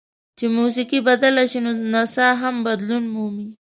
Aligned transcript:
چې 0.37 0.45
موسیقي 0.57 0.99
بدله 1.07 1.43
شي 1.51 1.59
نو 1.65 1.71
نڅا 1.91 2.29
هم 2.41 2.55
بدلون 2.67 3.03
مومي. 3.13 3.47